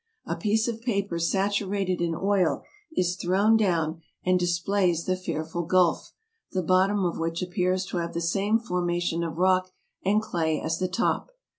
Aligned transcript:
A 0.25 0.35
piece 0.35 0.67
of 0.67 0.81
paper 0.81 1.17
satu 1.17 1.69
rated 1.69 2.01
in 2.01 2.15
oil 2.15 2.63
is 2.91 3.15
thrown 3.15 3.55
down 3.55 4.01
and 4.25 4.39
displays 4.39 5.05
the 5.05 5.15
fearful 5.15 5.61
gulf, 5.61 6.11
the 6.53 6.63
bottom 6.63 7.05
of 7.05 7.19
which 7.19 7.43
appears 7.43 7.85
to 7.85 7.97
have 7.97 8.15
the 8.15 8.19
same 8.19 8.57
formation 8.57 9.23
of 9.23 9.37
rock 9.37 9.69
and 10.03 10.19
clay 10.19 10.59
as 10.59 10.79
the 10.79 10.87
top. 10.87 11.29